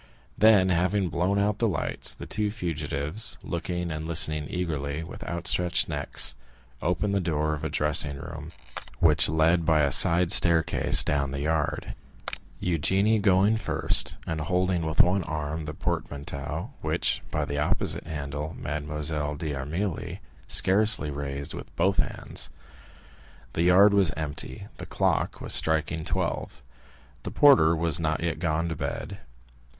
[0.35, 5.87] Then, having blown out the lights, the two fugitives, looking and listening eagerly, with outstretched
[5.87, 6.35] necks,
[6.81, 8.51] opened the door of a dressing room
[8.97, 15.01] which led by a side staircase down to the yard,—Eugénie going first, and holding with
[15.01, 21.97] one arm the portmanteau, which by the opposite handle Mademoiselle d'Armilly scarcely raised with both
[21.97, 22.49] hands.
[23.53, 26.63] The yard was empty; the clock was striking twelve.
[27.21, 29.19] The porter was not yet gone to bed.